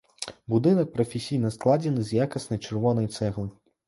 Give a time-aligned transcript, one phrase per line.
[0.51, 3.45] Будынак прафесійна складзены з якаснай чырвонай цэглы.